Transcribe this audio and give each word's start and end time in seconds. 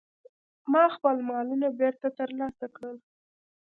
ما 0.71 0.83
خپل 0.95 1.17
مالونه 1.29 1.67
بیرته 1.79 2.07
ترلاسه 2.19 2.65
کړل. 2.75 2.97